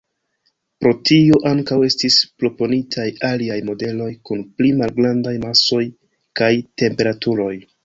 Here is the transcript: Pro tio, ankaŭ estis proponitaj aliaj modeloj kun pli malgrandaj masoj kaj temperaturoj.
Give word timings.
Pro 0.83 0.93
tio, 1.09 1.35
ankaŭ 1.49 1.77
estis 1.87 2.17
proponitaj 2.43 3.05
aliaj 3.29 3.59
modeloj 3.69 4.09
kun 4.31 4.43
pli 4.57 4.73
malgrandaj 4.81 5.37
masoj 5.47 5.85
kaj 6.43 6.53
temperaturoj. 6.85 7.55